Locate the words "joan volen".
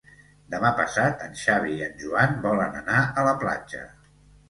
2.01-2.83